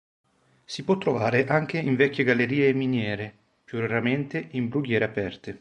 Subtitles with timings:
[0.65, 5.49] Si può trovare anche in vecchie gallerie e miniere, più raramente in brughiere aperte.